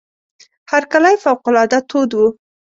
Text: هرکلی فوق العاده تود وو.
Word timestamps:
هرکلی 0.71 1.15
فوق 1.23 1.41
العاده 1.49 1.79
تود 1.89 2.09
وو. 2.17 2.27